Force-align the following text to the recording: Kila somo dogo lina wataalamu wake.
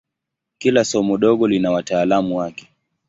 Kila 0.57 0.85
somo 0.85 1.17
dogo 1.17 1.47
lina 1.47 1.71
wataalamu 1.71 2.37
wake. 2.37 2.67